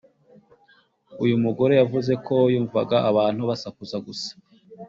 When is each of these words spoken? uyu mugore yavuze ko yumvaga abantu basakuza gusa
uyu 1.23 1.35
mugore 1.43 1.73
yavuze 1.81 2.13
ko 2.25 2.35
yumvaga 2.53 2.97
abantu 3.09 3.41
basakuza 3.49 3.97
gusa 4.07 4.31